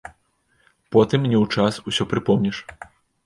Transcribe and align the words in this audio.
Потым, 0.95 1.21
не 1.33 1.37
ў 1.41 1.45
час, 1.55 1.73
ўсё 1.91 2.03
прыпомніш. 2.13 2.57